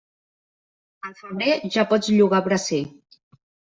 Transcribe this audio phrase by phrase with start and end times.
[1.09, 2.85] Al febrer, ja pots llogar bracer.